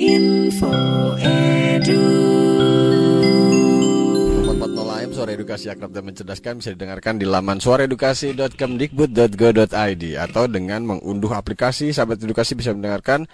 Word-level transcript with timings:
Info 0.00 0.72
Edu. 1.20 2.00
Suara 5.10 5.34
Edukasi 5.36 5.66
Akrab 5.68 5.92
dan 5.92 6.08
Mencerdaskan 6.08 6.64
bisa 6.64 6.72
didengarkan 6.72 7.20
di 7.20 7.28
laman 7.28 7.60
suaraedukasi.kemdikbud.go.id 7.60 10.04
atau 10.16 10.48
dengan 10.48 10.80
mengunduh 10.88 11.36
aplikasi 11.36 11.92
Sahabat 11.92 12.24
Edukasi 12.24 12.56
bisa 12.56 12.72
mendengarkan 12.72 13.28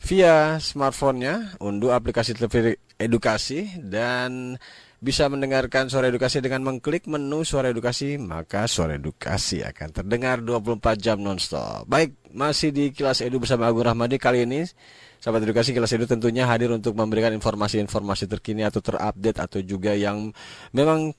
via 0.00 0.56
smartphone-nya, 0.56 1.60
unduh 1.60 1.92
aplikasi 1.92 2.32
televisi 2.32 2.80
edukasi 2.96 3.76
dan 3.84 4.56
bisa 4.96 5.28
mendengarkan 5.28 5.92
suara 5.92 6.08
edukasi 6.08 6.40
dengan 6.40 6.64
mengklik 6.64 7.04
menu 7.04 7.44
suara 7.44 7.68
edukasi, 7.68 8.16
maka 8.16 8.64
suara 8.64 8.96
edukasi 8.96 9.60
akan 9.60 9.92
terdengar 9.92 10.40
24 10.40 10.80
jam 10.96 11.20
nonstop. 11.20 11.84
Baik, 11.84 12.16
masih 12.32 12.72
di 12.72 12.90
Kilas 12.96 13.20
Edu 13.20 13.36
bersama 13.36 13.68
Agung 13.68 13.84
Rahmadi 13.84 14.16
kali 14.16 14.48
ini. 14.48 14.64
Sahabat 15.20 15.44
edukasi 15.44 15.76
Kilas 15.76 15.92
Edu 15.92 16.08
tentunya 16.08 16.48
hadir 16.48 16.72
untuk 16.72 16.96
memberikan 16.96 17.32
informasi-informasi 17.36 18.24
terkini 18.28 18.64
atau 18.64 18.80
terupdate 18.80 19.36
atau 19.36 19.60
juga 19.60 19.92
yang 19.92 20.32
memang 20.72 21.12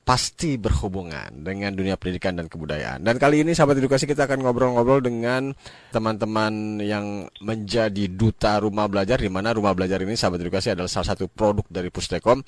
pasti 0.00 0.58
berhubungan 0.58 1.30
dengan 1.44 1.70
dunia 1.70 1.94
pendidikan 1.94 2.34
dan 2.34 2.50
kebudayaan. 2.50 3.04
Dan 3.04 3.14
kali 3.20 3.46
ini 3.46 3.54
sahabat 3.54 3.78
edukasi 3.78 4.10
kita 4.10 4.26
akan 4.26 4.42
ngobrol-ngobrol 4.42 4.98
dengan 4.98 5.54
teman-teman 5.94 6.82
yang 6.82 7.30
menjadi 7.38 8.10
duta 8.10 8.58
rumah 8.58 8.90
belajar 8.90 9.22
di 9.22 9.30
mana 9.30 9.54
rumah 9.54 9.70
belajar 9.70 10.02
ini 10.02 10.18
sahabat 10.18 10.42
edukasi 10.42 10.74
adalah 10.74 10.90
salah 10.90 11.14
satu 11.14 11.30
produk 11.30 11.62
dari 11.70 11.94
Pustekom 11.94 12.42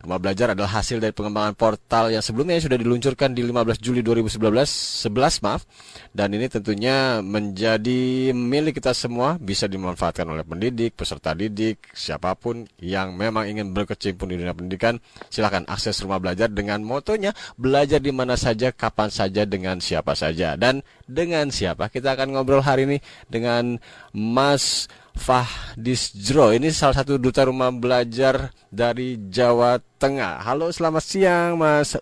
Rumah 0.00 0.16
Belajar 0.16 0.56
adalah 0.56 0.80
hasil 0.80 0.96
dari 0.96 1.12
pengembangan 1.12 1.52
portal 1.52 2.08
yang 2.08 2.24
sebelumnya 2.24 2.56
sudah 2.56 2.80
diluncurkan 2.80 3.36
di 3.36 3.44
15 3.44 3.84
Juli 3.84 4.00
2011, 4.00 5.04
11 5.04 5.44
maaf. 5.44 5.68
Dan 6.16 6.32
ini 6.32 6.48
tentunya 6.48 7.20
menjadi 7.20 8.32
milik 8.32 8.80
kita 8.80 8.96
semua, 8.96 9.36
bisa 9.36 9.68
dimanfaatkan 9.68 10.24
oleh 10.24 10.40
pendidik, 10.40 10.96
peserta 10.96 11.36
didik, 11.36 11.92
siapa 11.92 12.32
pun 12.32 12.64
yang 12.80 13.12
memang 13.12 13.44
ingin 13.44 13.76
berkecimpung 13.76 14.32
di 14.32 14.40
dunia 14.40 14.56
pendidikan. 14.56 14.96
Silahkan 15.28 15.68
akses 15.68 16.00
Rumah 16.00 16.16
Belajar 16.16 16.48
dengan 16.48 16.80
motonya 16.80 17.36
belajar 17.60 18.00
di 18.00 18.08
mana 18.08 18.40
saja, 18.40 18.72
kapan 18.72 19.12
saja, 19.12 19.44
dengan 19.44 19.84
siapa 19.84 20.16
saja. 20.16 20.56
Dan 20.56 20.80
dengan 21.04 21.52
siapa? 21.52 21.92
Kita 21.92 22.16
akan 22.16 22.40
ngobrol 22.40 22.64
hari 22.64 22.88
ini 22.88 22.98
dengan 23.28 23.76
Mas 24.16 24.88
Fahdisjro. 25.20 26.56
Ini 26.56 26.72
salah 26.72 27.04
satu 27.04 27.20
duta 27.20 27.44
rumah 27.44 27.68
belajar 27.68 28.56
dari 28.72 29.20
Jawa 29.28 29.76
Tengah. 30.00 30.40
Halo, 30.40 30.72
selamat 30.72 31.04
siang 31.04 31.60
Mas 31.60 32.00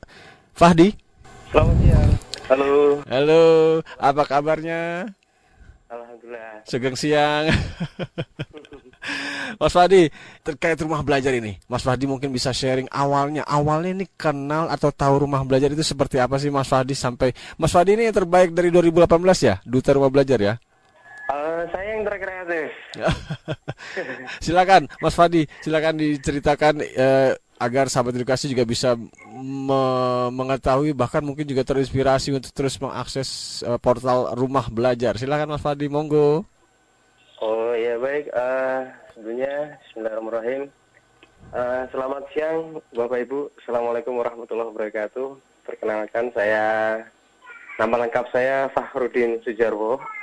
Fahdi. 0.54 0.94
Selamat 1.50 1.76
siang. 1.82 2.10
Halo. 2.48 3.02
Halo, 3.10 3.44
apa 3.98 4.22
kabarnya? 4.22 5.10
Alhamdulillah. 5.90 6.62
Sugeng 6.62 6.94
siang. 6.94 7.50
Mas 9.58 9.74
Fahdi, 9.74 10.14
terkait 10.46 10.78
rumah 10.78 11.02
belajar 11.02 11.34
ini, 11.34 11.58
Mas 11.66 11.82
Fahdi 11.82 12.06
mungkin 12.06 12.30
bisa 12.30 12.54
sharing 12.54 12.86
awalnya. 12.94 13.42
Awalnya 13.42 13.90
ini 13.98 14.06
kenal 14.14 14.70
atau 14.70 14.94
tahu 14.94 15.26
rumah 15.26 15.42
belajar 15.42 15.74
itu 15.74 15.82
seperti 15.82 16.22
apa 16.22 16.38
sih 16.38 16.52
Mas 16.52 16.70
Fahdi 16.70 16.94
sampai 16.94 17.34
Mas 17.58 17.74
Fahdi 17.74 17.98
ini 17.98 18.06
yang 18.06 18.14
terbaik 18.14 18.54
dari 18.54 18.70
2018 18.70 19.18
ya, 19.42 19.58
duta 19.66 19.90
rumah 19.96 20.12
belajar 20.12 20.38
ya? 20.38 20.54
Uh, 21.58 21.66
saya 21.74 21.98
yang 21.98 22.06
terkreatif. 22.06 22.70
silakan, 24.46 24.86
Mas 25.02 25.18
Fadi, 25.18 25.42
silakan 25.58 25.98
diceritakan 25.98 26.78
uh, 26.78 27.34
agar 27.58 27.90
sahabat 27.90 28.14
edukasi 28.14 28.46
juga 28.46 28.62
bisa 28.62 28.94
me 29.34 29.82
mengetahui 30.30 30.94
bahkan 30.94 31.18
mungkin 31.18 31.42
juga 31.50 31.66
terinspirasi 31.66 32.30
untuk 32.30 32.54
terus 32.54 32.78
mengakses 32.78 33.60
uh, 33.66 33.74
portal 33.74 34.38
rumah 34.38 34.70
belajar. 34.70 35.18
Silakan 35.18 35.58
Mas 35.58 35.62
Fadi, 35.66 35.90
monggo. 35.90 36.46
Oh 37.42 37.74
ya 37.74 37.98
baik, 37.98 38.30
uh, 38.38 38.86
sebelumnya 39.18 39.82
Bismillahirrahmanirrahim. 39.82 40.62
Uh, 41.50 41.82
selamat 41.90 42.22
siang 42.38 42.78
Bapak 42.94 43.26
Ibu, 43.26 43.50
Assalamualaikum 43.66 44.14
warahmatullahi 44.14 44.70
wabarakatuh. 44.70 45.28
Perkenalkan 45.66 46.30
saya 46.38 46.66
nama 47.82 48.06
lengkap 48.06 48.30
saya 48.30 48.70
Fahrudin 48.70 49.42
Sujarwo. 49.42 50.17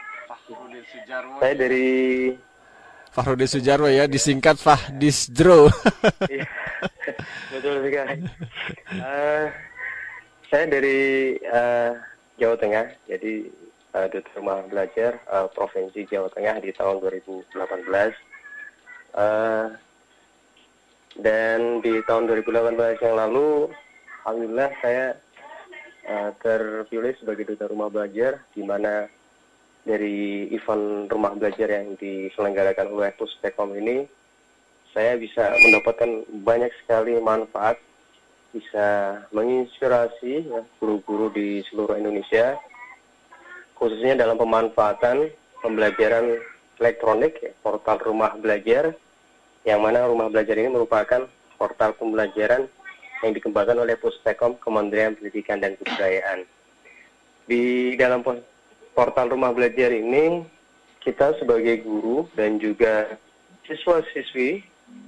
Saya 1.41 1.55
dari 1.57 2.29
Fahrudin 3.09 3.49
Sujarwo 3.49 3.89
ya, 3.89 4.05
disingkat 4.05 4.61
Fahdisdro. 4.61 5.69
Iya, 6.29 6.45
betul 7.49 7.81
sekali. 7.81 8.21
Uh, 8.93 9.45
saya 10.51 10.65
dari 10.69 11.33
uh, 11.49 11.97
Jawa 12.37 12.55
Tengah, 12.61 12.85
jadi 13.09 13.49
uh, 13.97 14.05
duta 14.11 14.29
rumah 14.37 14.61
belajar 14.69 15.17
uh, 15.31 15.49
Provinsi 15.49 16.05
Jawa 16.05 16.29
Tengah 16.29 16.61
di 16.61 16.69
tahun 16.75 17.01
2018. 17.01 17.49
Uh, 19.15 19.71
dan 21.23 21.79
di 21.79 22.03
tahun 22.03 22.27
2018 22.27 23.01
yang 23.01 23.15
lalu, 23.15 23.71
alhamdulillah 24.27 24.71
saya 24.83 25.15
uh, 26.11 26.29
terpilih 26.43 27.15
sebagai 27.17 27.55
duta 27.55 27.65
rumah 27.71 27.87
belajar, 27.87 28.43
di 28.51 28.61
mana 28.61 29.07
dari 29.85 30.49
event 30.49 31.05
rumah 31.07 31.37
belajar 31.37 31.69
yang 31.69 31.93
diselenggarakan 31.95 32.89
oleh 32.89 33.13
Pustekom 33.13 33.77
ini, 33.77 34.09
saya 34.91 35.13
bisa 35.15 35.53
mendapatkan 35.61 36.25
banyak 36.41 36.73
sekali 36.81 37.21
manfaat, 37.21 37.77
bisa 38.49 39.19
menginspirasi 39.29 40.49
ya, 40.49 40.61
guru-guru 40.81 41.29
di 41.29 41.61
seluruh 41.69 42.01
Indonesia, 42.01 42.57
khususnya 43.77 44.17
dalam 44.17 44.41
pemanfaatan 44.41 45.29
pembelajaran 45.61 46.41
elektronik, 46.81 47.37
ya, 47.45 47.53
portal 47.61 48.01
rumah 48.01 48.33
belajar, 48.41 48.97
yang 49.69 49.85
mana 49.85 50.09
rumah 50.09 50.33
belajar 50.33 50.57
ini 50.57 50.73
merupakan 50.73 51.29
portal 51.61 51.93
pembelajaran 51.93 52.65
yang 53.23 53.31
dikembangkan 53.31 53.79
oleh 53.79 53.95
Pustekom 54.01 54.57
Kementerian 54.57 55.13
Pendidikan 55.13 55.61
dan 55.61 55.77
Kebudayaan. 55.77 56.45
Di 57.45 57.93
dalam 57.97 58.25
portal 58.95 59.35
rumah 59.35 59.51
belajar 59.51 59.91
ini 59.91 60.47
kita 61.03 61.37
sebagai 61.37 61.83
guru 61.85 62.25
dan 62.33 62.57
juga 62.57 63.19
siswa-siswi 63.67 64.63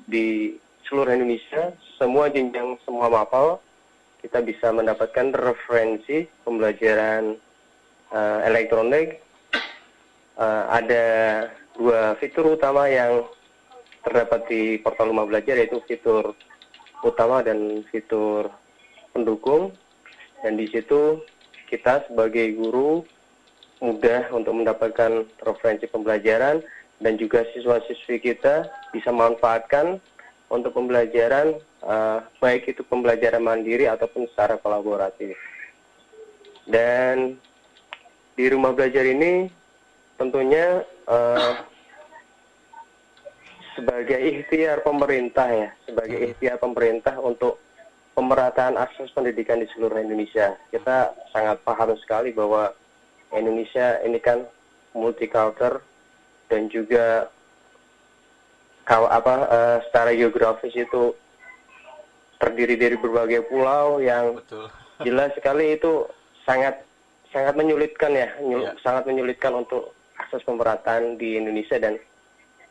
di 0.06 0.53
seluruh 0.86 1.16
Indonesia, 1.16 1.74
semua 1.97 2.30
jenjang, 2.30 2.78
semua 2.86 3.09
mapel, 3.09 3.58
kita 4.22 4.44
bisa 4.46 4.70
mendapatkan 4.70 5.34
referensi 5.34 6.28
pembelajaran 6.46 7.40
uh, 8.14 8.40
elektronik. 8.46 9.24
Uh, 10.38 10.70
ada 10.70 11.06
dua 11.74 12.14
fitur 12.22 12.53
utama 12.53 12.86
yang 12.86 13.26
terdapat 14.06 14.46
di 14.46 14.78
portal 14.78 15.09
rumah 15.09 15.26
belajar 15.26 15.58
yaitu 15.58 15.81
fitur 15.90 16.38
utama 17.02 17.42
dan 17.42 17.81
fitur 17.90 18.53
pendukung. 19.18 19.74
Dan 20.46 20.62
di 20.62 20.70
situ 20.70 21.26
kita 21.66 22.06
sebagai 22.06 22.53
guru 22.53 23.02
mudah 23.78 24.30
untuk 24.34 24.54
mendapatkan 24.58 25.26
referensi 25.46 25.86
pembelajaran 25.86 26.62
dan 26.98 27.14
juga 27.16 27.46
siswa-siswi 27.54 28.18
kita 28.22 28.66
bisa 28.90 29.14
manfaatkan 29.14 30.02
untuk 30.50 30.74
pembelajaran 30.74 31.60
uh, 31.84 32.24
baik 32.42 32.72
itu 32.72 32.82
pembelajaran 32.88 33.44
mandiri 33.44 33.86
ataupun 33.86 34.26
secara 34.32 34.58
kolaboratif. 34.58 35.38
Dan 36.68 37.38
di 38.34 38.46
rumah 38.50 38.74
belajar 38.74 39.06
ini 39.06 39.52
tentunya 40.18 40.82
uh, 41.06 41.54
sebagai 43.78 44.18
ikhtiar 44.18 44.82
pemerintah 44.82 45.48
ya, 45.54 45.70
sebagai 45.86 46.34
ikhtiar 46.34 46.58
pemerintah 46.58 47.14
untuk 47.22 47.62
pemerataan 48.18 48.82
akses 48.82 49.14
pendidikan 49.14 49.62
di 49.62 49.70
seluruh 49.70 50.02
Indonesia. 50.02 50.58
Kita 50.74 51.14
sangat 51.30 51.62
paham 51.62 51.94
sekali 52.02 52.34
bahwa 52.34 52.74
Indonesia 53.36 54.00
ini 54.04 54.20
kan 54.24 54.48
multicultural 54.96 55.84
dan 56.48 56.72
juga 56.72 57.28
kalau 58.88 59.12
apa 59.12 59.34
uh, 59.52 59.78
secara 59.90 60.16
geografis 60.16 60.72
itu 60.72 61.12
terdiri 62.40 62.79
dari 62.79 62.96
berbagai 62.96 63.44
pulau 63.52 64.00
yang 64.00 64.40
Betul. 64.40 64.72
jelas 65.06 65.35
sekali 65.35 65.76
itu 65.76 66.08
sangat 66.47 66.88
sangat 67.35 67.59
menyulitkan 67.59 68.16
ya, 68.16 68.32
nyul, 68.40 68.72
yeah. 68.72 68.76
sangat 68.79 69.03
menyulitkan 69.03 69.52
untuk 69.52 69.91
akses 70.16 70.41
pemerataan 70.47 71.20
di 71.20 71.35
Indonesia 71.35 71.76
dan 71.76 72.00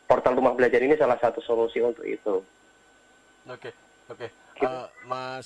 portal 0.09 0.33
rumah 0.33 0.57
belajar 0.57 0.81
ini 0.81 0.97
salah 0.97 1.15
satu 1.21 1.39
solusi 1.45 1.77
untuk 1.79 2.03
itu. 2.03 2.41
Oke, 3.47 3.69
okay, 3.69 3.73
oke. 4.09 4.27
Okay. 4.57 4.65
Uh, 4.65 4.89
eh, 4.89 5.39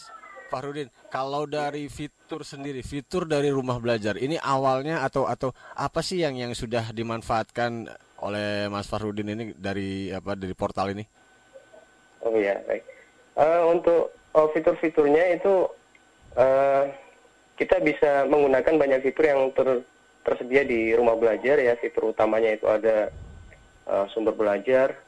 Mas 0.51 0.59
Fahrudin, 0.59 0.91
kalau 1.07 1.47
dari 1.47 1.87
fitur 1.87 2.43
sendiri, 2.43 2.83
fitur 2.83 3.23
dari 3.23 3.47
rumah 3.47 3.79
belajar 3.79 4.19
ini 4.19 4.35
awalnya 4.35 4.99
atau 4.99 5.23
atau 5.23 5.55
apa 5.79 6.03
sih 6.03 6.19
yang 6.19 6.35
yang 6.35 6.51
sudah 6.51 6.91
dimanfaatkan 6.91 7.87
oleh 8.19 8.67
Mas 8.67 8.91
Fahrudin 8.91 9.31
ini 9.31 9.55
dari 9.55 10.11
apa 10.11 10.35
dari 10.35 10.51
portal 10.51 10.91
ini? 10.91 11.07
Oh 12.27 12.35
ya, 12.35 12.59
baik. 12.67 12.83
Uh, 13.39 13.63
untuk 13.71 14.11
oh, 14.35 14.51
fitur-fiturnya 14.51 15.39
itu 15.39 15.71
uh, 16.35 16.83
kita 17.55 17.79
bisa 17.79 18.27
menggunakan 18.27 18.75
banyak 18.75 19.07
fitur 19.07 19.31
yang 19.31 19.55
ter, 19.55 19.87
tersedia 20.27 20.67
di 20.67 20.91
rumah 20.99 21.15
belajar 21.15 21.63
ya. 21.63 21.79
Fitur 21.79 22.11
utamanya 22.11 22.51
itu 22.59 22.67
ada 22.67 23.07
uh, 23.87 24.03
sumber 24.11 24.35
belajar, 24.35 24.99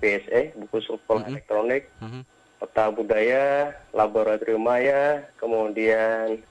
BSE, 0.00 0.56
buku 0.56 0.80
sekolah 0.88 1.28
Mhm. 1.28 1.36
elektronik, 1.36 1.84
Mhm. 2.00 2.24
Peta 2.60 2.92
budaya, 2.92 3.72
laboratorium 3.96 4.60
maya, 4.60 5.24
kemudian 5.40 6.44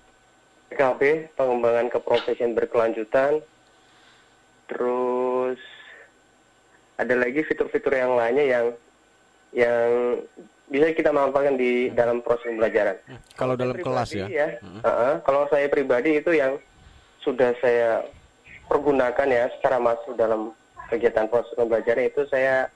PKB, 0.74 1.34
pengembangan 1.38 1.94
keprofesian 1.94 2.58
berkelanjutan, 2.58 3.46
terus 4.66 5.62
ada 6.98 7.14
lagi 7.16 7.46
fitur-fitur 7.46 7.94
yang 7.94 8.18
lainnya 8.18 8.46
yang 8.46 8.66
yang 9.54 9.90
bisa 10.70 10.94
kita 10.94 11.10
manfaatkan 11.10 11.58
di 11.58 11.90
dalam 11.94 12.22
proses 12.22 12.54
pembelajaran. 12.54 12.98
Kalau 13.34 13.58
dalam 13.58 13.74
Saya 13.78 13.86
kelas 13.86 14.10
ya. 14.14 14.26
pribadi 14.30 14.86
uh-uh, 14.86 15.14
kalau 15.26 15.44
saya 15.50 15.66
pribadi 15.70 16.12
itu 16.22 16.32
yang 16.38 16.54
sudah 17.26 17.58
saya 17.58 18.06
pergunakan 18.70 19.28
ya 19.30 19.46
secara 19.58 19.82
masuk 19.82 20.14
dalam 20.14 20.54
kegiatan 20.94 21.26
proses 21.26 21.54
pembelajaran 21.58 22.06
itu 22.06 22.22
saya 22.30 22.70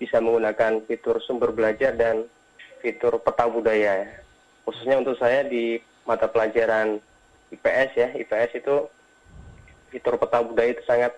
bisa 0.00 0.20
menggunakan 0.24 0.80
fitur 0.88 1.20
sumber 1.20 1.52
belajar 1.52 1.92
dan 1.92 2.24
fitur 2.84 3.16
peta 3.16 3.48
budaya 3.48 4.04
ya. 4.04 4.08
Khususnya 4.68 5.00
untuk 5.00 5.16
saya 5.16 5.40
di 5.48 5.80
mata 6.04 6.28
pelajaran 6.28 7.00
IPS 7.48 7.90
ya, 7.96 8.08
IPS 8.12 8.60
itu 8.60 8.76
fitur 9.88 10.20
peta 10.20 10.44
budaya 10.44 10.76
itu 10.76 10.84
sangat 10.84 11.16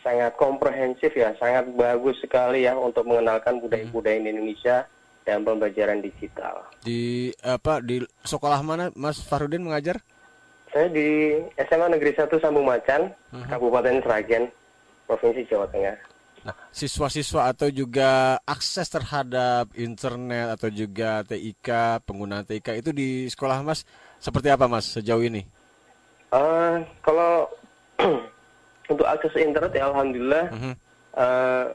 sangat 0.00 0.32
komprehensif 0.40 1.12
ya, 1.12 1.36
sangat 1.36 1.68
bagus 1.76 2.16
sekali 2.24 2.64
ya 2.64 2.72
untuk 2.72 3.04
mengenalkan 3.04 3.60
budaya-budaya 3.60 4.16
di 4.16 4.32
Indonesia 4.32 4.88
dan 5.28 5.44
pembelajaran 5.44 6.00
digital. 6.00 6.64
Di 6.80 7.28
apa 7.44 7.84
di 7.84 8.00
sekolah 8.24 8.64
mana 8.64 8.88
Mas 8.96 9.20
Farudin 9.20 9.68
mengajar? 9.68 10.00
Saya 10.72 10.88
di 10.88 11.36
SMA 11.68 11.92
Negeri 11.92 12.16
1 12.16 12.30
Sambung 12.40 12.64
Macan, 12.64 13.12
Kabupaten 13.28 14.00
Sragen, 14.00 14.48
Provinsi 15.04 15.44
Jawa 15.50 15.66
Tengah. 15.68 15.98
Nah, 16.40 16.56
siswa-siswa 16.72 17.52
atau 17.52 17.68
juga 17.68 18.40
akses 18.48 18.88
terhadap 18.88 19.68
internet 19.76 20.56
atau 20.56 20.72
juga 20.72 21.20
TIK, 21.28 22.00
penggunaan 22.08 22.48
TIK 22.48 22.80
itu 22.80 22.90
di 22.96 23.08
sekolah 23.28 23.60
Mas 23.60 23.84
seperti 24.16 24.48
apa 24.48 24.64
Mas 24.64 24.88
sejauh 24.88 25.20
ini? 25.20 25.44
Eh, 26.32 26.76
kalau 27.04 27.50
untuk 28.92 29.04
akses 29.04 29.36
internet 29.36 29.76
ya 29.76 29.92
Alhamdulillah 29.92 30.48
Mhm. 30.54 30.72
eh, 31.18 31.66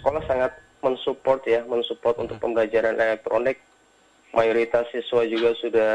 sekolah 0.00 0.22
sangat 0.26 0.52
mensupport 0.82 1.40
ya, 1.46 1.62
mensupport 1.64 2.18
untuk 2.20 2.36
pembelajaran 2.42 2.98
elektronik. 2.98 3.62
Mayoritas 4.34 4.90
siswa 4.90 5.22
juga 5.24 5.54
sudah 5.62 5.94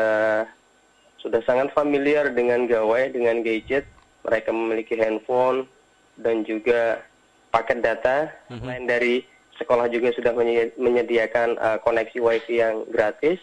sudah 1.19 1.42
sangat 1.44 1.75
familiar 1.75 2.31
dengan 2.31 2.63
gawai, 2.63 3.12
dengan 3.12 3.44
gadget. 3.44 3.84
Mereka 4.24 4.50
memiliki 4.56 4.96
handphone 4.96 5.68
dan 6.16 6.48
juga 6.48 7.04
paket 7.50 7.80
data. 7.81 8.30
Selain 8.50 8.86
dari 8.86 9.25
sekolah 9.60 9.92
juga 9.92 10.10
sudah 10.16 10.31
menye- 10.31 10.74
menyediakan 10.80 11.60
eh, 11.60 11.78
koneksi 11.84 12.18
wifi 12.24 12.63
yang 12.63 12.88
gratis. 12.88 13.38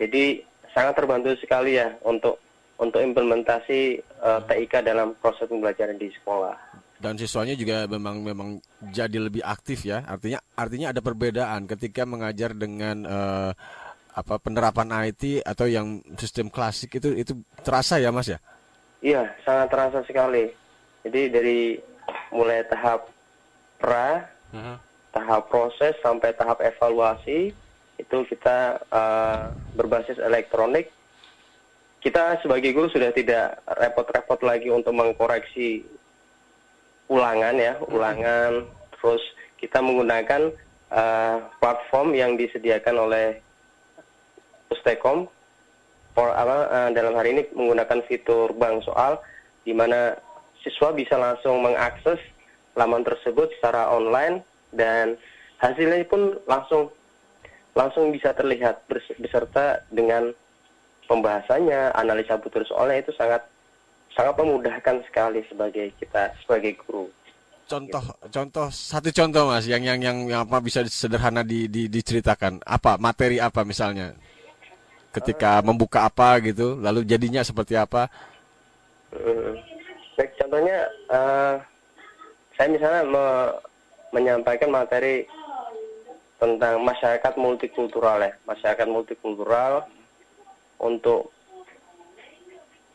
Jadi 0.00 0.40
sangat 0.72 0.96
terbantu 0.96 1.36
sekali 1.36 1.76
ya 1.76 1.92
untuk 2.06 2.40
untuk 2.80 3.04
implementasi 3.04 4.00
eh, 4.00 4.40
TIK 4.48 4.86
dalam 4.86 5.12
proses 5.20 5.44
pembelajaran 5.50 6.00
di 6.00 6.08
sekolah. 6.16 6.56
Dan 7.00 7.16
siswanya 7.16 7.56
juga 7.56 7.88
memang 7.88 8.20
memang 8.20 8.48
jadi 8.92 9.20
lebih 9.20 9.44
aktif 9.44 9.84
ya. 9.84 10.04
Artinya 10.04 10.40
artinya 10.56 10.92
ada 10.92 11.00
perbedaan 11.00 11.64
ketika 11.68 12.08
mengajar 12.08 12.56
dengan 12.56 13.04
eh, 13.04 13.52
apa 14.10 14.42
penerapan 14.42 14.90
IT 15.12 15.44
atau 15.46 15.70
yang 15.70 16.02
sistem 16.18 16.50
klasik 16.50 16.98
itu 16.98 17.14
itu 17.14 17.32
terasa 17.62 18.00
ya 18.00 18.10
Mas 18.10 18.26
ya? 18.28 18.38
Iya, 19.00 19.32
sangat 19.44 19.68
terasa 19.72 20.00
sekali. 20.04 20.52
Jadi 21.06 21.20
dari 21.32 21.58
mulai 22.34 22.64
tahap 22.68 23.08
pra, 23.80 24.28
tahap 25.10 25.50
proses 25.50 25.96
sampai 26.04 26.36
tahap 26.36 26.62
evaluasi 26.62 27.50
itu 28.00 28.18
kita 28.28 28.80
eh, 28.88 29.42
berbasis 29.76 30.16
elektronik. 30.20 30.88
Kita 32.00 32.40
sebagai 32.40 32.72
guru 32.72 32.88
sudah 32.88 33.12
tidak 33.12 33.60
repot-repot 33.68 34.40
lagi 34.40 34.72
untuk 34.72 34.96
mengkoreksi 34.96 35.84
ulangan 37.12 37.56
ya, 37.60 37.76
ulangan. 37.92 38.64
Terus 38.96 39.20
kita 39.60 39.84
menggunakan 39.84 40.48
eh, 40.88 41.36
platform 41.60 42.16
yang 42.16 42.40
disediakan 42.40 42.96
oleh 43.08 43.26
Pustekom 44.70 45.28
for 46.16 46.32
apa 46.32 46.56
eh, 46.72 46.90
dalam 46.96 47.12
hari 47.18 47.36
ini 47.36 47.42
menggunakan 47.52 48.00
fitur 48.08 48.54
bank 48.56 48.86
soal 48.86 49.20
di 49.66 49.76
mana 49.76 50.16
siswa 50.64 50.92
bisa 50.96 51.20
langsung 51.20 51.60
mengakses 51.60 52.18
laman 52.80 53.04
tersebut 53.04 53.52
secara 53.60 53.92
online 53.92 54.40
dan 54.72 55.20
hasilnya 55.60 56.00
pun 56.08 56.40
langsung 56.48 56.88
langsung 57.76 58.08
bisa 58.08 58.32
terlihat 58.32 58.88
beserta 59.20 59.84
dengan 59.92 60.32
pembahasannya, 61.04 61.92
analisa 61.92 62.40
butir 62.40 62.64
soalnya 62.64 63.04
itu 63.04 63.12
sangat 63.14 63.44
sangat 64.16 64.34
memudahkan 64.40 65.04
sekali 65.06 65.44
sebagai 65.46 65.92
kita 66.00 66.32
sebagai 66.40 66.80
guru. 66.80 67.12
Contoh 67.68 68.02
contoh 68.32 68.66
satu 68.72 69.14
contoh 69.14 69.46
Mas 69.46 69.68
yang 69.68 69.84
yang 69.84 70.00
yang, 70.02 70.18
yang 70.26 70.42
apa 70.42 70.58
bisa 70.58 70.82
sederhana 70.90 71.46
di, 71.46 71.70
di, 71.70 71.86
diceritakan 71.86 72.58
apa 72.66 72.98
materi 72.98 73.38
apa 73.38 73.62
misalnya 73.62 74.10
ketika 75.14 75.62
membuka 75.62 76.02
apa 76.02 76.42
gitu 76.42 76.74
lalu 76.82 77.06
jadinya 77.06 77.46
seperti 77.46 77.78
apa 77.78 78.10
Hmm. 79.10 79.58
Baik, 80.14 80.30
contohnya 80.38 80.78
eh, 81.10 81.54
saya 82.60 82.76
misalnya 82.76 83.02
me- 83.08 83.56
menyampaikan 84.12 84.68
materi 84.68 85.24
tentang 86.36 86.84
masyarakat 86.84 87.32
multikultural 87.40 88.20
ya, 88.20 88.36
masyarakat 88.44 88.84
multikultural 88.84 89.88
untuk 90.76 91.32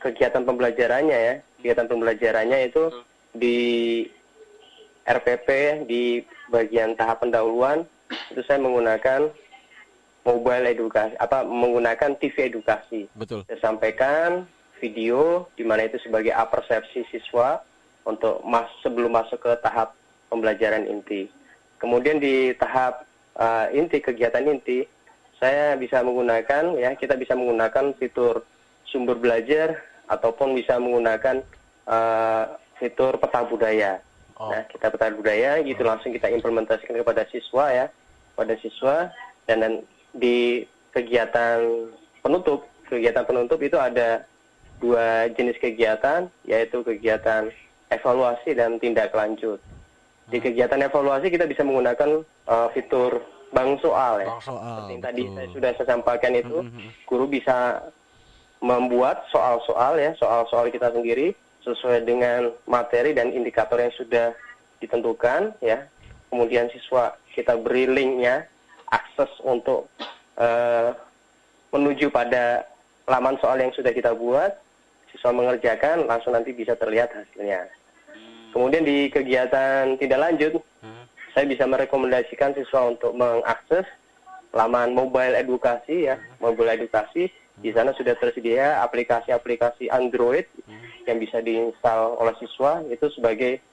kegiatan 0.05 0.45
pembelajarannya 0.45 1.17
ya, 1.17 1.35
kegiatan 1.57 1.89
pembelajarannya 1.89 2.69
itu 2.69 2.93
di 3.33 3.57
RPP 5.01 5.49
di 5.89 6.21
bagian 6.53 6.93
tahap 6.93 7.25
pendahuluan 7.25 7.89
itu 8.29 8.45
saya 8.45 8.61
menggunakan 8.61 9.33
mobile 10.29 10.65
edukasi 10.69 11.17
apa 11.17 11.41
menggunakan 11.41 12.13
TV 12.21 12.53
edukasi. 12.53 13.09
betul. 13.17 13.41
Saya 13.49 13.57
sampaikan 13.65 14.45
video 14.77 15.49
di 15.57 15.65
mana 15.65 15.89
itu 15.89 15.97
sebagai 16.05 16.37
apersepsi 16.37 17.01
siswa 17.09 17.65
untuk 18.05 18.39
mas 18.45 18.69
sebelum 18.85 19.11
masuk 19.11 19.41
ke 19.41 19.51
tahap 19.59 19.97
pembelajaran 20.29 20.85
inti. 20.85 21.27
Kemudian 21.81 22.21
di 22.21 22.53
tahap 22.55 23.03
uh, 23.35 23.67
inti 23.73 23.99
kegiatan 23.99 24.45
inti, 24.45 24.85
saya 25.41 25.75
bisa 25.75 25.99
menggunakan 26.05 26.79
ya 26.79 26.95
kita 26.95 27.19
bisa 27.19 27.35
menggunakan 27.35 27.91
fitur 27.99 28.45
sumber 28.87 29.19
belajar 29.19 29.83
ataupun 30.07 30.55
bisa 30.55 30.79
menggunakan 30.79 31.43
uh, 31.89 32.55
fitur 32.79 33.17
peta 33.19 33.41
budaya. 33.43 33.99
Nah, 34.35 34.67
kita 34.67 34.91
peta 34.91 35.07
budaya 35.15 35.63
gitu 35.63 35.79
langsung 35.87 36.11
kita 36.11 36.27
implementasikan 36.27 36.99
kepada 36.99 37.23
siswa 37.31 37.71
ya, 37.71 37.85
pada 38.35 38.53
siswa 38.59 39.07
dan, 39.47 39.63
dan 39.63 39.73
di 40.11 40.67
kegiatan 40.91 41.87
penutup, 42.19 42.67
kegiatan 42.87 43.23
penutup 43.23 43.59
itu 43.63 43.79
ada 43.79 44.27
dua 44.83 45.31
jenis 45.31 45.55
kegiatan 45.55 46.27
yaitu 46.43 46.83
kegiatan 46.83 47.47
evaluasi 47.91 48.57
dan 48.57 48.77
tindak 48.81 49.13
lanjut. 49.13 49.61
Di 50.25 50.41
kegiatan 50.41 50.81
evaluasi 50.81 51.29
kita 51.29 51.45
bisa 51.45 51.61
menggunakan 51.61 52.25
uh, 52.49 52.67
fitur 52.73 53.21
bank 53.53 53.77
soal 53.81 54.25
ya. 54.25 54.29
Bank 54.33 54.41
soal, 54.41 54.73
Seperti 54.81 54.93
yang 54.93 55.03
tadi 55.03 55.21
betul. 55.21 55.35
saya 55.35 55.47
sudah 55.53 55.71
saya 55.77 55.87
sampaikan 55.93 56.33
itu, 56.33 56.57
guru 57.05 57.25
bisa 57.29 57.57
membuat 58.63 59.29
soal-soal 59.29 60.01
ya, 60.01 60.11
soal-soal 60.17 60.67
kita 60.73 60.89
sendiri 60.89 61.37
sesuai 61.61 62.05
dengan 62.05 62.53
materi 62.65 63.13
dan 63.13 63.33
indikator 63.33 63.77
yang 63.77 63.93
sudah 63.93 64.33
ditentukan 64.81 65.53
ya. 65.61 65.85
Kemudian 66.33 66.67
siswa 66.73 67.13
kita 67.31 67.55
beri 67.61 67.85
linknya, 67.85 68.49
akses 68.89 69.29
untuk 69.45 69.87
eh, 70.35 70.89
menuju 71.71 72.09
pada 72.09 72.65
laman 73.05 73.37
soal 73.39 73.61
yang 73.61 73.71
sudah 73.71 73.93
kita 73.93 74.11
buat, 74.17 74.51
siswa 75.15 75.31
mengerjakan 75.31 76.03
langsung 76.11 76.35
nanti 76.35 76.51
bisa 76.51 76.75
terlihat 76.75 77.15
hasilnya. 77.15 77.71
Kemudian 78.51 78.83
di 78.83 79.07
kegiatan 79.07 79.95
tidak 79.95 80.19
lanjut, 80.19 80.59
saya 81.31 81.47
bisa 81.47 81.63
merekomendasikan 81.67 82.55
siswa 82.55 82.91
untuk 82.91 83.15
mengakses 83.15 83.87
laman 84.55 84.91
mobile 84.95 85.35
edukasi 85.35 86.11
ya, 86.11 86.19
mobile 86.43 86.71
edukasi. 86.75 87.31
Di 87.55 87.71
sana 87.71 87.95
sudah 87.95 88.19
tersedia 88.19 88.83
aplikasi-aplikasi 88.83 89.87
Android 89.87 90.43
yang 91.07 91.19
bisa 91.23 91.39
diinstal 91.39 92.19
oleh 92.19 92.35
siswa 92.39 92.83
itu 92.87 93.07
sebagai 93.15 93.63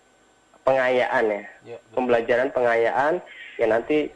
pengayaan 0.62 1.42
ya, 1.66 1.78
pembelajaran 1.90 2.54
pengayaan 2.54 3.18
yang 3.58 3.70
nanti 3.74 4.10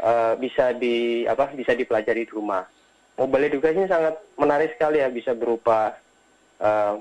eh, 0.00 0.34
bisa 0.36 0.76
di 0.76 1.24
apa 1.24 1.52
bisa 1.56 1.72
dipelajari 1.72 2.28
di 2.28 2.32
rumah. 2.32 2.68
Mobile 3.16 3.48
edukasi 3.52 3.80
ini 3.80 3.88
sangat 3.88 4.16
menarik 4.36 4.76
sekali 4.76 5.00
ya, 5.00 5.08
bisa 5.08 5.32
berupa 5.32 5.96
eh, 6.58 6.94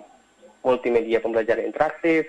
multimedia 0.62 1.20
pembelajaran 1.20 1.66
interaktif, 1.66 2.28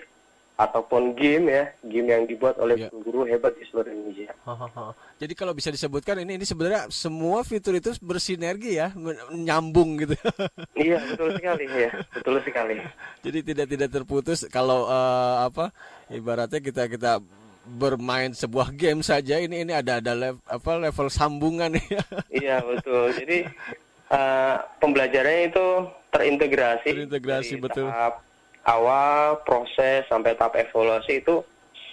ataupun 0.59 1.15
game 1.15 1.55
ya, 1.55 1.65
game 1.87 2.09
yang 2.11 2.23
dibuat 2.27 2.59
oleh 2.59 2.75
Ya. 2.75 2.91
guru 2.91 3.23
hebat 3.23 3.55
di 3.55 3.63
seluruh 3.71 3.95
Indonesia. 3.95 4.35
Jadi 5.23 5.33
kalau 5.39 5.55
bisa 5.55 5.71
disebutkan 5.71 6.19
ini 6.19 6.35
ini 6.35 6.43
sebenarnya 6.43 6.91
semua 6.91 7.47
fitur 7.47 7.79
itu 7.79 7.95
bersinergi 8.03 8.75
ya, 8.75 8.91
men- 8.99 9.23
nyambung 9.47 10.03
gitu. 10.03 10.19
Iya, 10.79 11.03
betul 11.11 11.35
sekali 11.35 11.65
ya, 11.67 11.91
betul 12.15 12.37
sekali. 12.43 12.75
Jadi 13.23 13.39
tidak 13.43 13.67
tidak 13.67 13.89
terputus 13.91 14.47
kalau 14.51 14.87
eh, 14.87 15.37
apa 15.47 15.71
ibaratnya 16.11 16.59
kita 16.59 16.87
kita 16.91 17.19
bermain 17.67 18.31
sebuah 18.31 18.71
game 18.75 19.03
saja 19.03 19.39
ini 19.39 19.63
ini 19.63 19.75
ada 19.75 19.99
ada 20.03 20.15
lev- 20.15 20.43
apa 20.47 20.71
level 20.79 21.07
sambungan 21.11 21.75
ya. 21.79 22.03
Iya, 22.31 22.57
betul. 22.63 23.15
Jadi 23.15 23.47
eh, 24.09 24.57
pembelajarannya 24.81 25.45
itu 25.53 25.67
terintegrasi. 26.13 26.91
Terintegrasi, 26.91 27.55
dari 27.57 27.63
betul. 27.63 27.87
Tahap 27.89 28.15
awal, 28.65 29.41
proses 29.45 30.05
sampai 30.09 30.37
tahap 30.37 30.57
evaluasi 30.57 31.25
itu 31.25 31.41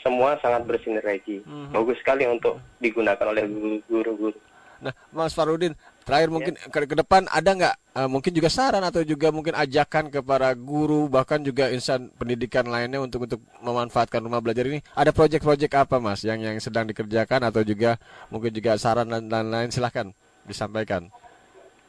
semua 0.06 0.38
sangat 0.40 0.68
bersinergi. 0.70 1.42
Mhm. 1.42 1.74
Bagus 1.74 1.98
sekali 1.98 2.30
untuk 2.30 2.62
digunakan 2.78 3.26
oleh 3.26 3.44
guru- 3.50 3.84
guru-guru. 3.90 4.38
Nah, 4.76 4.94
Mas 5.10 5.34
Farudin, 5.34 5.74
terakhir 6.04 6.30
mungkin 6.30 6.54
ke, 6.54 6.86
ke 6.86 6.96
depan 7.00 7.26
ada 7.32 7.50
nggak 7.56 7.76
eh, 7.96 8.10
mungkin 8.12 8.32
juga 8.36 8.52
saran 8.52 8.84
atau 8.84 9.02
juga 9.02 9.32
mungkin 9.32 9.56
ajakan 9.56 10.12
kepada 10.12 10.52
guru 10.54 11.08
bahkan 11.10 11.42
juga 11.42 11.72
insan 11.72 12.12
pendidikan 12.20 12.68
lainnya 12.68 13.02
untuk 13.02 13.26
untuk 13.26 13.42
memanfaatkan 13.64 14.22
rumah 14.22 14.44
belajar 14.44 14.68
ini? 14.68 14.84
Ada 14.94 15.10
proyek-proyek 15.16 15.72
apa, 15.74 15.98
Mas, 15.98 16.22
yang 16.22 16.38
yang 16.44 16.60
sedang 16.62 16.86
dikerjakan 16.86 17.50
atau 17.50 17.66
juga 17.66 17.98
mungkin 18.30 18.52
juga 18.54 18.78
saran 18.78 19.10
dan 19.10 19.26
lain-lain 19.32 19.72
silahkan 19.74 20.12
disampaikan. 20.46 21.10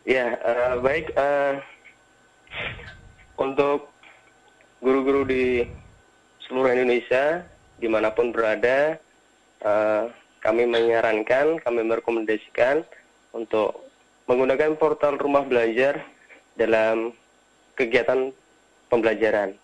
Ya, 0.07 0.39
eh, 0.39 0.75
baik. 0.87 1.11
eh, 1.19 1.59
untuk 3.43 3.91
guru-guru 4.79 5.27
di 5.27 5.67
seluruh 6.47 6.71
Indonesia, 6.71 7.43
di 7.83 7.91
mana 7.91 8.15
pun 8.15 8.31
berada, 8.31 9.03
eh, 9.67 10.05
kami 10.39 10.63
menyarankan, 10.71 11.59
kami 11.59 11.83
merekomendasikan 11.83 12.87
untuk 13.35 13.83
menggunakan 14.31 14.79
portal 14.79 15.19
rumah 15.19 15.43
belajar 15.43 15.99
dalam 16.55 17.11
kegiatan 17.75 18.31
pembelajaran, 18.87 19.59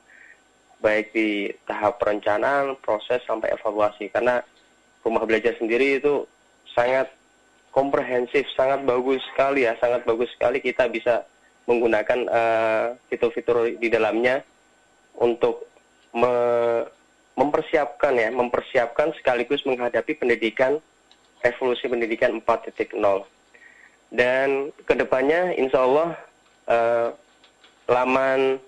baik 0.82 1.14
di 1.14 1.54
tahap 1.70 2.02
perencanaan, 2.02 2.74
proses 2.82 3.22
sampai 3.30 3.54
evaluasi. 3.54 4.10
Karena 4.10 4.42
rumah 5.06 5.22
belajar 5.22 5.54
sendiri 5.54 6.02
itu 6.02 6.26
sangat 6.74 7.21
komprehensif, 7.72 8.44
sangat 8.52 8.84
bagus 8.84 9.24
sekali 9.32 9.64
ya, 9.64 9.74
sangat 9.80 10.04
bagus 10.04 10.28
sekali 10.36 10.60
kita 10.60 10.86
bisa 10.92 11.24
menggunakan 11.64 12.28
eh, 12.28 12.86
fitur-fitur 13.08 13.80
di 13.80 13.88
dalamnya 13.88 14.44
untuk 15.16 15.66
me- 16.12 16.84
mempersiapkan 17.32 18.12
ya, 18.12 18.28
mempersiapkan 18.28 19.16
sekaligus 19.16 19.64
menghadapi 19.64 20.12
pendidikan 20.20 20.76
revolusi 21.40 21.88
pendidikan 21.88 22.38
4.0. 22.44 22.92
Dan 24.12 24.68
ke 24.84 24.92
depannya, 24.92 25.56
insya 25.56 25.80
Allah 25.80 26.08
eh, 26.68 27.08
laman 27.88 28.60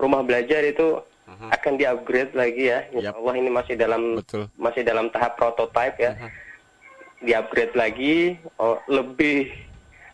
rumah 0.00 0.24
belajar 0.24 0.64
itu 0.64 1.04
akan 1.28 1.76
di-upgrade 1.76 2.32
lagi 2.32 2.72
ya. 2.72 2.88
Insya 2.88 3.12
Yap. 3.12 3.20
Allah 3.20 3.34
ini 3.36 3.50
masih 3.52 3.74
dalam 3.76 4.02
Betul. 4.16 4.48
masih 4.56 4.80
dalam 4.80 5.12
tahap 5.12 5.36
prototype 5.36 5.96
ya. 6.00 6.16
Di-upgrade 7.18 7.74
lagi, 7.74 8.38
oh, 8.62 8.78
lebih 8.86 9.50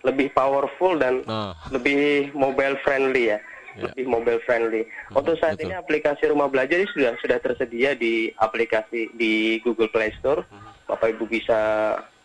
lebih 0.04 0.28
powerful 0.36 1.00
dan 1.00 1.24
Nah. 1.24 1.56
lebih 1.72 2.28
mobile 2.36 2.76
friendly 2.84 3.32
ya. 3.32 3.40
Ya. 3.74 3.90
Lebih 3.90 4.06
mobile 4.06 4.40
friendly. 4.46 4.86
Untuk 5.10 5.34
saat 5.40 5.58
betul. 5.58 5.66
ini 5.66 5.74
aplikasi 5.74 6.30
rumah 6.30 6.46
belajar 6.46 6.78
ini 6.78 6.86
sudah 6.94 7.18
sudah 7.18 7.42
tersedia 7.42 7.98
di 7.98 8.30
aplikasi 8.38 9.10
di 9.18 9.58
Google 9.66 9.90
Play 9.90 10.14
Store. 10.22 10.46
Bapak 10.86 11.16
Ibu 11.16 11.26
bisa 11.26 11.60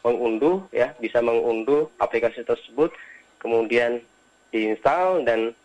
mengunduh 0.06 0.62
ya, 0.70 0.94
bisa 1.02 1.24
mengunduh 1.24 1.90
aplikasi 1.98 2.44
tersebut, 2.46 2.94
kemudian 3.42 4.04
diinstal 4.54 5.24
dan 5.26 5.56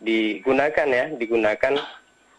digunakan 0.00 0.88
ya, 0.88 1.12
digunakan 1.12 1.74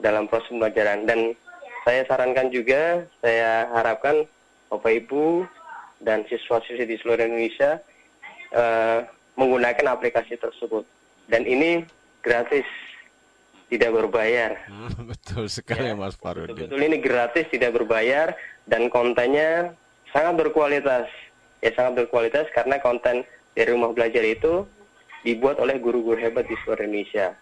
dalam 0.02 0.26
proses 0.26 0.50
pembelajaran. 0.50 1.06
Dan 1.06 1.38
saya 1.86 2.02
sarankan 2.10 2.50
juga, 2.50 3.06
saya 3.22 3.70
harapkan 3.78 4.26
Bapak 4.74 5.06
Ibu 5.06 5.46
dan 6.01 6.24
siswa-siswi 6.30 6.86
di 6.86 6.98
seluruh 7.01 7.25
Indonesia 7.25 7.82
eh, 8.54 9.00
menggunakan 9.38 9.86
aplikasi 9.94 10.38
tersebut. 10.38 10.84
Dan 11.30 11.46
ini 11.46 11.86
gratis, 12.24 12.66
tidak 13.68 13.92
berbayar. 13.94 14.58
Hmm, 14.68 14.92
betul 15.12 15.46
sekali, 15.48 15.92
Ya, 15.92 15.96
Mas 15.96 16.16
Farudin. 16.18 16.56
Betul-betul 16.56 16.82
ini 16.82 16.98
gratis, 17.00 17.46
tidak 17.51 17.72
berbayar, 17.77 18.34
dan 18.66 18.88
kontennya 18.88 19.72
sangat 20.12 20.48
berkualitas. 20.48 21.08
Ya 21.58 21.74
sangat 21.74 22.06
berkualitas 22.06 22.46
karena 22.54 22.77
konten 22.77 23.25
dari 23.58 23.74
rumah 23.74 23.89
belajar 23.89 24.22
itu 24.22 24.70
dibuat 25.25 25.58
oleh 25.58 25.82
guru-guru 25.82 26.22
hebat 26.22 26.46
di 26.46 26.54
seluruh 26.62 26.86
Indonesia. 26.86 27.34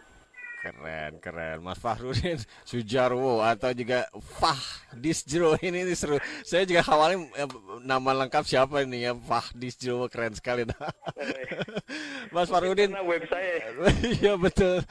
Keren, 0.65 1.21
keren. 1.21 1.61
Mas 1.61 1.77
Fahrudin 1.77 2.41
Sujarwo 2.65 3.37
atau 3.37 3.69
juga 3.69 4.09
Fah 4.17 4.57
Disjro 4.91 5.53
ini, 5.61 5.85
ini 5.85 5.93
seru. 5.93 6.17
Saya 6.41 6.65
juga 6.65 6.81
awalnya 6.89 7.21
nama 7.85 8.25
lengkap 8.25 8.41
siapa 8.43 8.81
ini 8.81 9.05
ya? 9.05 9.13
Fah 9.13 9.45
Disjro 9.53 10.09
keren 10.09 10.33
sekali. 10.33 10.65
Mas 12.33 12.49
Fahrudin 12.49 12.89
Karena 12.89 13.05
web 13.05 13.21
saya 13.29 13.53
Iya 14.17 14.33
betul 14.35 14.81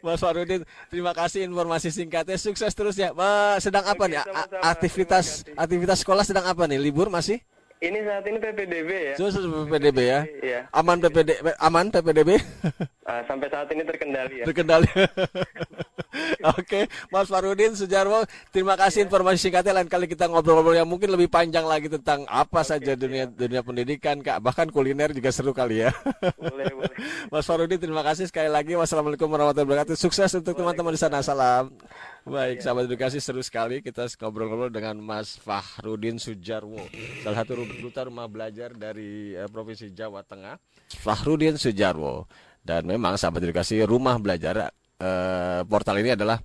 Mas 0.00 0.16
Farudin 0.16 0.62
Terima 0.88 1.10
kasih 1.12 1.44
informasi 1.44 1.90
singkatnya 1.90 2.38
Sukses 2.38 2.70
terus 2.70 2.94
ya 2.94 3.10
Mas, 3.12 3.60
Sedang 3.60 3.82
apa 3.82 3.98
Oke, 3.98 4.08
nih 4.08 4.18
A- 4.18 4.24
sama-sama. 4.24 4.62
Aktivitas. 4.64 5.26
Aktivitas 5.52 5.98
sekolah 6.00 6.22
sedang 6.22 6.46
apa 6.46 6.64
nih 6.64 6.78
Libur 6.78 7.10
masih 7.10 7.42
ini 7.82 7.98
saat 8.06 8.22
ini 8.22 8.38
PPDB 8.38 8.90
ya. 9.10 9.14
Sudah 9.18 9.42
PPDB 9.66 9.98
ya 10.00 10.20
Iya. 10.38 10.60
Aman 10.70 11.02
PPD 11.02 11.34
Aman 11.58 11.90
PPDB 11.90 12.38
Ah, 13.02 13.22
sampai 13.26 13.50
saat 13.50 13.66
ini 13.74 13.82
terkendali 13.82 14.34
ya. 14.42 14.44
Terkendali 14.46 14.86
Oke 16.54 16.86
Mas 17.10 17.26
Farudin 17.26 17.74
Sujarwo 17.74 18.22
Terima 18.54 18.78
kasih 18.78 19.08
informasi 19.08 19.48
singkatnya 19.48 19.74
Lain 19.74 19.88
kali 19.88 20.06
kita 20.06 20.28
ngobrol-ngobrol 20.28 20.76
Yang 20.76 20.90
mungkin 20.92 21.10
lebih 21.10 21.26
panjang 21.32 21.64
lagi 21.64 21.88
Tentang 21.88 22.28
apa 22.28 22.62
saja 22.62 22.94
dunia 22.94 23.26
dunia 23.26 23.64
pendidikan 23.64 24.20
Kak 24.20 24.38
Bahkan 24.44 24.70
kuliner 24.70 25.10
juga 25.10 25.32
seru 25.34 25.50
kali 25.50 25.88
ya 25.88 25.90
Boleh, 26.36 26.68
boleh. 26.70 26.96
Mas 27.32 27.44
Farudin 27.46 27.80
terima 27.80 28.02
kasih 28.04 28.28
sekali 28.28 28.50
lagi. 28.50 28.74
Wassalamualaikum 28.76 29.26
warahmatullahi 29.28 29.66
wabarakatuh. 29.68 29.96
Sukses 29.98 30.30
untuk 30.36 30.54
teman-teman 30.54 30.94
di 30.94 31.00
sana. 31.00 31.24
Salam. 31.24 31.74
Baik, 32.22 32.62
sahabat 32.62 32.86
edukasi 32.86 33.18
seru 33.18 33.42
sekali 33.42 33.82
kita 33.82 34.06
ngobrol-ngobrol 34.22 34.70
dengan 34.70 34.94
Mas 35.02 35.34
Fahrudin 35.42 36.22
Sujarwo, 36.22 36.86
salah 37.26 37.42
satu 37.42 37.66
duta 37.82 38.06
rumah 38.06 38.30
belajar 38.30 38.70
dari 38.78 39.34
eh, 39.34 39.50
Provinsi 39.50 39.90
Jawa 39.90 40.22
Tengah. 40.22 40.54
Fahrudin 41.02 41.58
Sujarwo. 41.58 42.30
Dan 42.62 42.86
memang 42.86 43.18
sahabat 43.18 43.42
edukasi 43.42 43.82
rumah 43.82 44.22
belajar 44.22 44.70
eh, 45.02 45.60
portal 45.66 45.98
ini 45.98 46.14
adalah 46.14 46.38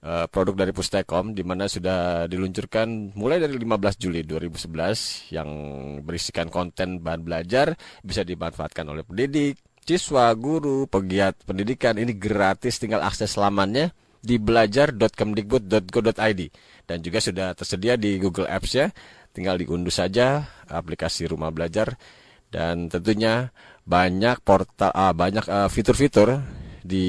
eh, 0.00 0.24
produk 0.32 0.64
dari 0.64 0.72
Pustekom 0.72 1.36
di 1.36 1.44
mana 1.44 1.68
sudah 1.68 2.24
diluncurkan 2.24 3.12
mulai 3.12 3.44
dari 3.44 3.60
15 3.60 4.00
Juli 4.00 4.24
2011 4.24 5.36
yang 5.36 5.48
berisikan 6.00 6.48
konten 6.48 7.04
bahan 7.04 7.20
belajar 7.20 7.76
bisa 8.00 8.24
dimanfaatkan 8.24 8.88
oleh 8.88 9.04
pendidik, 9.04 9.60
siswa, 9.84 10.32
guru, 10.32 10.88
pegiat 10.88 11.44
pendidikan. 11.44 12.00
Ini 12.00 12.16
gratis 12.16 12.80
tinggal 12.80 13.04
akses 13.04 13.36
lamannya 13.36 13.92
di 14.20 14.36
belajar.kemdikbud.go.id 14.36 16.40
dan 16.84 17.00
juga 17.00 17.24
sudah 17.24 17.56
tersedia 17.56 17.96
di 17.96 18.20
Google 18.20 18.48
Apps 18.48 18.76
ya. 18.76 18.92
Tinggal 19.30 19.62
diunduh 19.62 19.94
saja 19.94 20.42
aplikasi 20.66 21.30
Rumah 21.30 21.54
Belajar. 21.54 21.94
Dan 22.50 22.90
tentunya 22.90 23.54
banyak 23.90 24.38
portal 24.46 24.94
ah, 24.94 25.10
banyak 25.10 25.42
ah, 25.50 25.66
fitur-fitur 25.66 26.38
di 26.80 27.06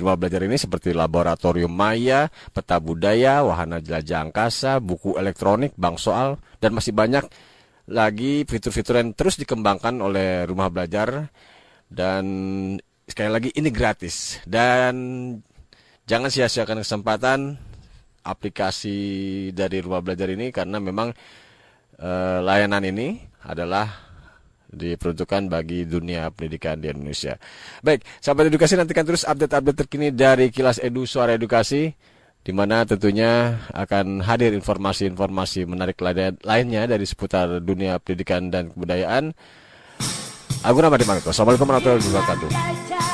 rumah 0.00 0.18
belajar 0.18 0.42
ini 0.42 0.58
seperti 0.58 0.90
laboratorium 0.96 1.70
maya, 1.70 2.26
peta 2.50 2.80
budaya, 2.82 3.44
wahana 3.46 3.78
jelajah 3.78 4.28
angkasa, 4.28 4.82
buku 4.82 5.14
elektronik, 5.20 5.76
bank 5.78 6.00
soal 6.00 6.40
dan 6.58 6.74
masih 6.74 6.90
banyak 6.96 7.22
lagi 7.90 8.46
fitur-fitur 8.46 8.98
yang 8.98 9.12
terus 9.14 9.38
dikembangkan 9.38 9.98
oleh 10.00 10.46
rumah 10.46 10.72
belajar. 10.72 11.30
Dan 11.92 12.24
sekali 13.04 13.28
lagi 13.28 13.50
ini 13.52 13.68
gratis. 13.68 14.40
Dan 14.48 14.94
jangan 16.08 16.32
sia-siakan 16.32 16.80
kesempatan 16.80 17.60
aplikasi 18.22 18.98
dari 19.52 19.82
rumah 19.82 20.00
belajar 20.00 20.30
ini 20.30 20.54
karena 20.54 20.78
memang 20.78 21.12
eh, 22.00 22.38
layanan 22.40 22.86
ini 22.86 23.18
adalah 23.44 24.11
diperuntukkan 24.72 25.52
bagi 25.52 25.84
dunia 25.84 26.32
pendidikan 26.32 26.80
di 26.80 26.88
Indonesia. 26.90 27.36
Baik, 27.84 28.02
sahabat 28.18 28.48
edukasi 28.48 28.74
nantikan 28.74 29.04
terus 29.04 29.22
update-update 29.28 29.78
terkini 29.86 30.08
dari 30.10 30.48
Kilas 30.48 30.80
Edu 30.80 31.04
Suara 31.04 31.36
Edukasi 31.36 31.92
di 32.42 32.50
mana 32.50 32.82
tentunya 32.82 33.62
akan 33.70 34.24
hadir 34.26 34.50
informasi-informasi 34.58 35.62
menarik 35.62 36.00
lain- 36.02 36.42
lainnya 36.42 36.90
dari 36.90 37.06
seputar 37.06 37.62
dunia 37.62 38.02
pendidikan 38.02 38.50
dan 38.50 38.74
kebudayaan. 38.74 39.30
Aku 40.66 40.78
nama 40.82 40.98
Dimanto. 40.98 41.30
Assalamualaikum 41.30 41.70
warahmatullahi 41.70 42.02
wabarakatuh. 42.02 43.11